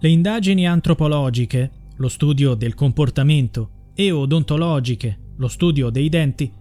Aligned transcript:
Le 0.00 0.08
indagini 0.08 0.64
antropologiche, 0.64 1.70
lo 1.96 2.06
studio 2.06 2.54
del 2.54 2.74
comportamento, 2.74 3.70
e 3.96 4.12
odontologiche, 4.12 5.18
lo 5.38 5.48
studio 5.48 5.90
dei 5.90 6.08
denti, 6.08 6.52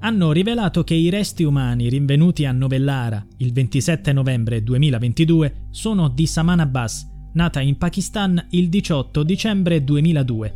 hanno 0.00 0.30
rivelato 0.30 0.84
che 0.84 0.92
i 0.92 1.08
resti 1.08 1.42
umani 1.42 1.88
rinvenuti 1.88 2.44
a 2.44 2.52
Novellara 2.52 3.24
il 3.38 3.50
27 3.54 4.12
novembre 4.12 4.62
2022 4.62 5.68
sono 5.70 6.08
di 6.08 6.26
Saman 6.26 6.60
Abbas, 6.60 7.08
nata 7.32 7.62
in 7.62 7.78
Pakistan 7.78 8.48
il 8.50 8.68
18 8.68 9.22
dicembre 9.22 9.82
2002. 9.82 10.54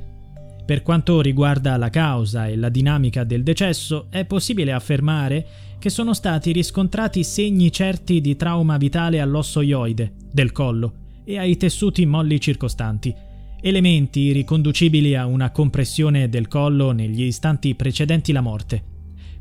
Per 0.67 0.83
quanto 0.83 1.23
riguarda 1.23 1.79
la 1.79 1.89
causa 1.89 2.49
e 2.49 2.57
la 2.57 2.69
dinamica 2.69 3.25
del 3.25 3.45
decesso, 3.45 4.09
è 4.11 4.27
possibile 4.27 4.73
affermare 4.73 5.47
che 5.79 5.89
sono 5.89 6.13
stati 6.13 6.53
riscontrati 6.53 7.25
segni 7.25 7.73
certi 7.73 8.21
di 8.21 8.37
trauma 8.37 8.77
vitale 8.77 9.21
all'osso 9.21 9.63
ioide, 9.63 10.13
del 10.31 10.53
collo 10.53 11.05
e 11.27 11.39
ai 11.39 11.57
tessuti 11.57 12.07
molli 12.07 12.41
circostanti, 12.41 13.13
elementi 13.61 14.31
riconducibili 14.31 15.17
a 15.17 15.27
una 15.27 15.51
compressione 15.51 16.29
del 16.29 16.47
collo 16.47 16.93
negli 16.93 17.25
istanti 17.25 17.75
precedenti 17.75 18.31
la 18.31 18.41
morte. 18.41 18.85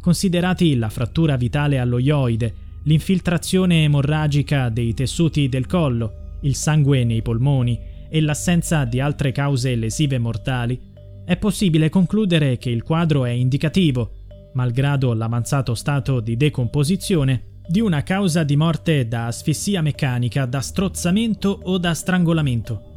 Considerati 0.01 0.75
la 0.75 0.89
frattura 0.89 1.37
vitale 1.37 1.77
allo 1.77 1.99
ioide, 1.99 2.53
l'infiltrazione 2.85 3.83
emorragica 3.83 4.69
dei 4.69 4.95
tessuti 4.95 5.47
del 5.47 5.67
collo, 5.67 6.37
il 6.41 6.55
sangue 6.55 7.03
nei 7.03 7.21
polmoni 7.21 7.79
e 8.09 8.19
l'assenza 8.19 8.83
di 8.85 8.99
altre 8.99 9.31
cause 9.31 9.75
lesive 9.75 10.17
mortali, 10.17 10.79
è 11.23 11.37
possibile 11.37 11.89
concludere 11.89 12.57
che 12.57 12.71
il 12.71 12.83
quadro 12.83 13.25
è 13.25 13.31
indicativo, 13.31 14.11
malgrado 14.53 15.13
l'avanzato 15.13 15.75
stato 15.75 16.19
di 16.19 16.35
decomposizione, 16.35 17.43
di 17.67 17.79
una 17.79 18.03
causa 18.03 18.43
di 18.43 18.55
morte 18.55 19.07
da 19.07 19.27
asfissia 19.27 19.81
meccanica, 19.81 20.45
da 20.45 20.61
strozzamento 20.61 21.59
o 21.63 21.77
da 21.77 21.93
strangolamento. 21.93 22.93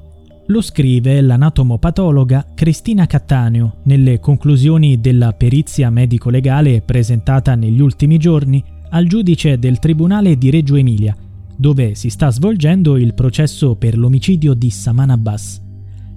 Lo 0.47 0.63
scrive 0.63 1.21
l'anatomopatologa 1.21 2.53
Cristina 2.55 3.07
Cattaneo 3.07 3.81
nelle 3.85 4.19
conclusioni 4.19 4.99
della 4.99 5.33
perizia 5.33 5.91
medico-legale 5.91 6.81
presentata 6.81 7.55
negli 7.55 7.81
ultimi 7.81 8.17
giorni 8.19 8.65
al 8.91 9.07
giudice 9.07 9.59
del 9.59 9.79
Tribunale 9.79 10.39
di 10.39 10.49
Reggio 10.49 10.77
Emilia, 10.77 11.15
dove 11.55 11.95
si 11.95 12.09
sta 12.09 12.31
svolgendo 12.31 12.97
il 12.97 13.13
processo 13.13 13.75
per 13.77 13.99
l'omicidio 13.99 14.55
di 14.55 14.71
Saman 14.71 15.11
Abbas. 15.11 15.61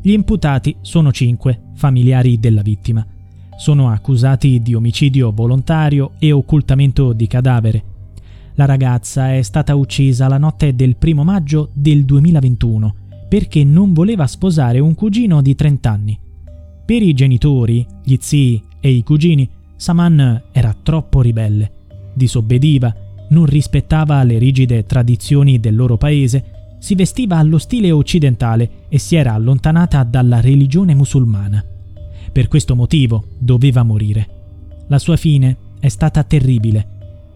Gli 0.02 0.12
imputati 0.12 0.78
sono 0.80 1.12
cinque, 1.12 1.72
familiari 1.76 2.40
della 2.40 2.62
vittima. 2.62 3.06
Sono 3.58 3.90
accusati 3.90 4.62
di 4.62 4.74
omicidio 4.74 5.32
volontario 5.32 6.14
e 6.20 6.32
occultamento 6.32 7.12
di 7.12 7.28
cadavere. 7.28 7.84
La 8.62 8.68
ragazza 8.68 9.34
è 9.34 9.42
stata 9.42 9.74
uccisa 9.74 10.28
la 10.28 10.38
notte 10.38 10.76
del 10.76 10.96
primo 10.96 11.24
maggio 11.24 11.72
del 11.74 12.06
2021 12.06 12.94
perché 13.28 13.64
non 13.64 13.92
voleva 13.92 14.28
sposare 14.28 14.78
un 14.78 14.94
cugino 14.94 15.42
di 15.42 15.56
30 15.56 15.90
anni. 15.90 16.20
Per 16.86 17.02
i 17.02 17.12
genitori, 17.16 17.84
gli 18.04 18.18
zii 18.20 18.64
e 18.80 18.92
i 18.92 19.02
cugini, 19.02 19.50
Saman 19.76 20.44
era 20.52 20.76
troppo 20.80 21.22
ribelle, 21.22 21.72
disobbediva, 22.14 22.94
non 23.30 23.48
rispettava 23.48 24.22
le 24.22 24.38
rigide 24.38 24.86
tradizioni 24.86 25.60
del 25.60 25.76
loro 25.76 25.98
paese 25.98 26.76
si 26.78 26.94
vestiva 26.94 27.38
allo 27.38 27.58
stile 27.58 27.92
occidentale 27.92 28.86
e 28.90 29.00
si 29.00 29.16
era 29.16 29.34
allontanata 29.34 30.04
dalla 30.04 30.40
religione 30.40 30.94
musulmana. 30.94 31.66
Per 32.32 32.48
questo 32.48 32.76
motivo 32.76 33.24
doveva 33.40 33.82
morire. 33.82 34.28
La 34.88 35.00
sua 35.00 35.18
fine 35.18 35.58
è 35.80 35.88
stata 35.88 36.24
terribile. 36.24 36.91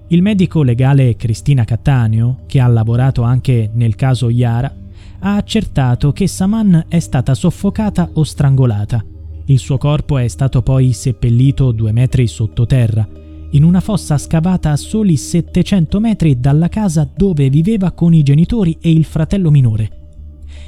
Il 0.07 0.21
medico 0.21 0.61
legale 0.61 1.15
Cristina 1.15 1.63
Cattaneo, 1.63 2.43
che 2.45 2.59
ha 2.59 2.67
lavorato 2.67 3.23
anche 3.23 3.71
nel 3.73 3.95
caso 3.95 4.29
Yara, 4.29 4.73
ha 5.19 5.35
accertato 5.35 6.11
che 6.11 6.27
Saman 6.27 6.85
è 6.87 6.99
stata 6.99 7.33
soffocata 7.33 8.11
o 8.13 8.23
strangolata. 8.23 9.03
Il 9.45 9.57
suo 9.57 9.77
corpo 9.77 10.17
è 10.17 10.27
stato 10.27 10.61
poi 10.61 10.93
seppellito 10.93 11.71
due 11.71 11.91
metri 11.91 12.27
sottoterra 12.27 13.07
in 13.51 13.63
una 13.63 13.79
fossa 13.79 14.17
scavata 14.17 14.71
a 14.71 14.75
soli 14.75 15.15
700 15.15 15.99
metri 15.99 16.39
dalla 16.39 16.67
casa 16.67 17.09
dove 17.15 17.49
viveva 17.49 17.91
con 17.91 18.13
i 18.13 18.21
genitori 18.21 18.77
e 18.81 18.91
il 18.91 19.05
fratello 19.05 19.49
minore. 19.49 19.89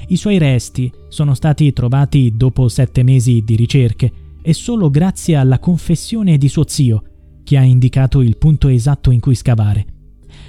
I 0.07 0.15
suoi 0.15 0.37
resti 0.37 0.91
sono 1.09 1.33
stati 1.33 1.73
trovati 1.73 2.33
dopo 2.35 2.69
sette 2.69 3.03
mesi 3.03 3.43
di 3.43 3.55
ricerche 3.55 4.11
e 4.41 4.53
solo 4.53 4.89
grazie 4.89 5.35
alla 5.35 5.59
confessione 5.59 6.37
di 6.37 6.47
suo 6.47 6.63
zio, 6.65 7.03
che 7.47 7.55
ha 7.55 7.63
indicato 7.63 8.19
il 8.19 8.35
punto 8.35 8.67
esatto 8.67 9.09
in 9.09 9.21
cui 9.21 9.33
scavare. 9.33 9.85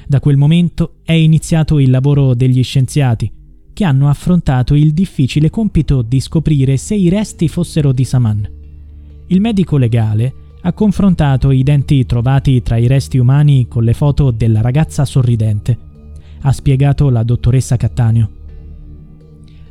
Da 0.08 0.18
quel 0.18 0.36
momento 0.36 0.94
è 1.04 1.12
iniziato 1.12 1.78
il 1.78 1.90
lavoro 1.90 2.34
degli 2.34 2.60
scienziati, 2.64 3.30
che 3.72 3.84
hanno 3.84 4.08
affrontato 4.08 4.74
il 4.74 4.92
difficile 4.92 5.48
compito 5.48 6.02
di 6.02 6.18
scoprire 6.18 6.76
se 6.76 6.96
i 6.96 7.08
resti 7.08 7.46
fossero 7.46 7.92
di 7.92 8.02
Saman. 8.02 8.50
Il 9.28 9.40
medico 9.40 9.76
legale 9.76 10.34
ha 10.62 10.72
confrontato 10.72 11.52
i 11.52 11.62
denti 11.62 12.04
trovati 12.04 12.62
tra 12.62 12.78
i 12.78 12.88
resti 12.88 13.16
umani 13.16 13.68
con 13.68 13.84
le 13.84 13.94
foto 13.94 14.32
della 14.32 14.60
ragazza 14.60 15.04
sorridente. 15.04 15.78
Ha 16.40 16.50
spiegato 16.50 17.10
la 17.10 17.22
dottoressa 17.22 17.76
Cattaneo. 17.76 18.30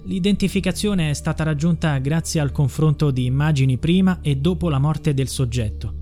L'identificazione 0.06 1.10
è 1.10 1.14
stata 1.14 1.44
raggiunta 1.44 1.98
grazie 1.98 2.40
al 2.40 2.54
confronto 2.54 3.12
di 3.12 3.26
immagini 3.26 3.76
prima 3.76 4.20
e 4.22 4.38
dopo 4.38 4.70
la 4.70 4.80
morte 4.80 5.14
del 5.14 5.28
soggetto. 5.28 5.97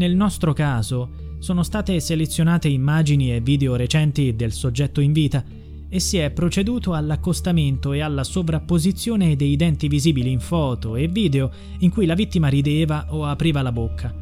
Nel 0.00 0.16
nostro 0.16 0.54
caso 0.54 1.36
sono 1.40 1.62
state 1.62 2.00
selezionate 2.00 2.68
immagini 2.68 3.34
e 3.34 3.42
video 3.42 3.76
recenti 3.76 4.34
del 4.34 4.50
soggetto 4.50 5.02
in 5.02 5.12
vita 5.12 5.44
e 5.90 6.00
si 6.00 6.16
è 6.16 6.30
proceduto 6.30 6.94
all'accostamento 6.94 7.92
e 7.92 8.00
alla 8.00 8.24
sovrapposizione 8.24 9.36
dei 9.36 9.56
denti 9.56 9.88
visibili 9.88 10.30
in 10.30 10.40
foto 10.40 10.96
e 10.96 11.06
video 11.06 11.50
in 11.80 11.90
cui 11.90 12.06
la 12.06 12.14
vittima 12.14 12.48
rideva 12.48 13.08
o 13.10 13.26
apriva 13.26 13.60
la 13.60 13.72
bocca. 13.72 14.14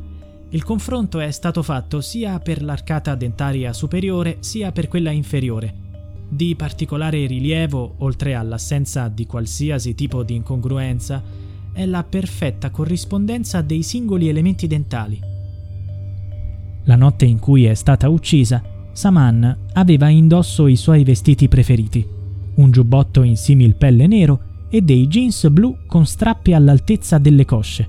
Il 0.49 0.65
confronto 0.65 1.21
è 1.21 1.31
stato 1.31 1.63
fatto 1.63 2.01
sia 2.01 2.41
per 2.41 2.61
l'arcata 2.61 3.15
dentaria 3.15 3.73
superiore 3.73 4.39
sia 4.41 4.73
per 4.73 4.89
quella 4.89 5.11
inferiore. 5.11 5.73
Di 6.29 6.57
particolare 6.57 7.25
rilievo, 7.25 7.95
oltre 7.99 8.35
all'assenza 8.35 9.07
di 9.07 9.27
qualsiasi 9.27 9.95
tipo 9.95 10.25
di 10.25 10.35
incongruenza, 10.35 11.23
è 11.73 11.87
la 11.87 12.03
perfetta 12.03 12.71
corrispondenza 12.71 13.61
dei 13.63 13.85
singoli 13.85 14.29
elementi 14.29 14.67
dentali. 14.67 15.37
La 16.89 16.97
notte 16.97 17.27
in 17.27 17.39
cui 17.39 17.67
è 17.67 17.75
stata 17.75 18.09
uccisa, 18.09 18.63
Saman 18.93 19.67
aveva 19.75 20.09
indosso 20.09 20.67
i 20.67 20.75
suoi 20.75 21.05
vestiti 21.05 21.47
preferiti, 21.47 22.05
un 22.55 22.71
giubbotto 22.71 23.23
in 23.23 23.37
simil 23.37 23.77
pelle 23.77 24.07
nero 24.07 24.67
e 24.71 24.81
dei 24.81 25.07
jeans 25.07 25.49
blu 25.51 25.77
con 25.87 26.07
strappi 26.07 26.55
all'altezza 26.55 27.19
delle 27.19 27.45
cosce. 27.45 27.87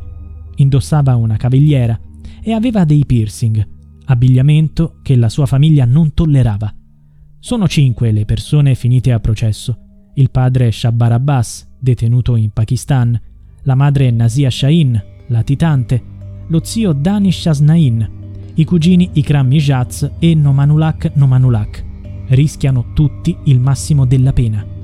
Indossava 0.58 1.16
una 1.16 1.38
cavigliera 1.38 1.98
e 2.44 2.52
aveva 2.52 2.84
dei 2.84 3.06
piercing, 3.06 3.66
abbigliamento 4.04 4.98
che 5.02 5.16
la 5.16 5.30
sua 5.30 5.46
famiglia 5.46 5.86
non 5.86 6.14
tollerava. 6.14 6.74
Sono 7.40 7.70
cinque 7.70 8.12
le 8.12 8.26
persone 8.26 8.76
finite 8.76 9.14
a 9.14 9.22
processo. 9.22 9.78
Il 10.16 10.30
padre 10.30 10.74
Shabbar 10.74 11.14
Abbas, 11.14 11.66
detenuto 11.80 12.36
in 12.36 12.52
Pakistan, 12.52 13.18
la 13.64 13.76
madre 13.76 14.12
Nasia 14.12 14.50
Shahin, 14.50 15.02
latitante, 15.28 16.04
lo 16.48 16.60
zio 16.64 16.92
Danish 16.92 17.46
Asnain, 17.46 18.18
i 18.60 18.66
cugini 18.66 19.10
Ikram 19.14 19.48
Mijaz 19.48 20.04
e 20.20 20.36
Nomanulak 20.36 21.12
Nomanulak 21.16 21.86
rischiano 22.28 22.92
tutti 22.94 23.34
il 23.46 23.60
massimo 23.62 24.06
della 24.06 24.34
pena. 24.34 24.79